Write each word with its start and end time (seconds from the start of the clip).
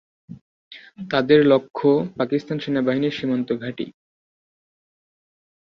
তাদের 1.09 1.39
লক্ষ্য 1.45 1.89
পাকিস্তান 2.17 2.57
সেনাবাহিনীর 2.59 3.17
সীমান্ত 3.17 3.49
ঘাঁটি। 3.53 3.85